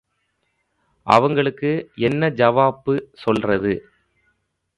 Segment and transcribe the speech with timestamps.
[1.07, 1.71] அவங்களுக்கு
[1.99, 3.75] என்ன ஜவாப்பு சொல்றது?